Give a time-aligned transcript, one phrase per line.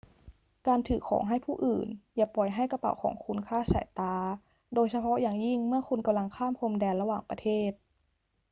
[0.67, 4.15] การถือของให้ผู้อื่น อย่าปล่อยให้กระเป๋าของคุณคลาดสายตา
[4.73, 7.71] โดยเฉพาะอย่างยิ่งเมื่อคุณกำลังข้ามพรมแดนระหว่างประเทศ